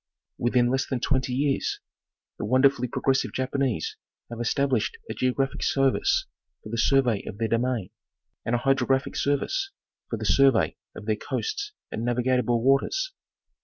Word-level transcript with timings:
Within 0.39 0.71
less 0.71 0.87
than 0.87 0.99
twenty 0.99 1.31
years, 1.31 1.79
the 2.39 2.45
wonderfully 2.45 2.87
progressive 2.87 3.33
Jap 3.33 3.51
anese 3.51 3.89
have 4.31 4.39
established 4.41 4.97
a 5.11 5.13
geographic 5.13 5.61
service 5.61 6.25
for 6.63 6.69
the 6.69 6.77
survey 6.79 7.23
of 7.27 7.37
their 7.37 7.47
domain, 7.49 7.91
and 8.43 8.55
a 8.55 8.57
hydrographic 8.57 9.15
service 9.15 9.69
for 10.09 10.17
the 10.17 10.25
survey 10.25 10.75
of 10.95 11.05
their 11.05 11.17
coasts 11.17 11.73
and 11.91 12.03
navigable 12.03 12.63
waters. 12.63 13.13